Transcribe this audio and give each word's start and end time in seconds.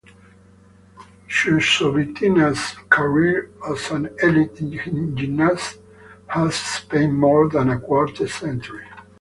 Chusovitina's 1.29 2.75
career 2.89 3.51
as 3.69 3.91
an 3.91 4.09
elite 4.23 4.55
gymnast 5.13 5.77
has 6.25 6.55
spanned 6.55 7.19
more 7.19 7.47
than 7.47 7.69
a 7.69 7.79
quarter 7.79 8.27
century. 8.27 8.87